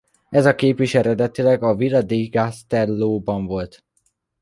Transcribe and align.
Ez 0.29 0.45
a 0.45 0.55
kép 0.55 0.79
is 0.79 0.95
eredetileg 0.95 1.63
a 1.63 1.75
Villa 1.75 2.01
di 2.01 2.29
Castellóban 2.29 3.45
volt. 3.45 3.83